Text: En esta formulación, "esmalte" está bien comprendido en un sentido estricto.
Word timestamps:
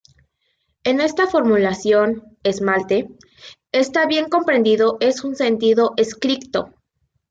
En 0.83 0.99
esta 0.99 1.27
formulación, 1.27 2.35
"esmalte" 2.41 3.07
está 3.71 4.07
bien 4.07 4.29
comprendido 4.29 4.97
en 4.99 5.13
un 5.23 5.35
sentido 5.35 5.93
estricto. 5.95 6.73